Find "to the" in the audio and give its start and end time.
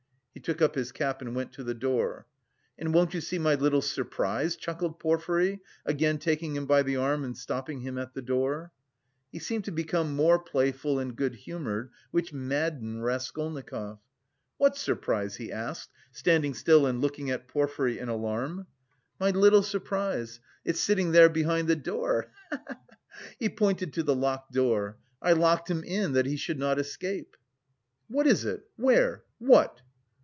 1.53-1.73, 23.93-24.15